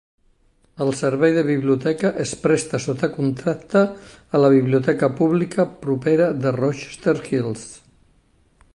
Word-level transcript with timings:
El 0.83 0.87
servei 1.01 1.35
de 1.35 1.43
biblioteca 1.49 2.11
es 2.23 2.31
presta 2.47 2.79
sota 2.87 3.09
contracte 3.19 3.83
a 4.35 4.41
la 4.45 4.51
biblioteca 4.57 5.13
pública 5.23 5.71
propera 5.87 6.33
de 6.47 6.57
Rochester 6.61 7.19
Hills. 7.29 7.69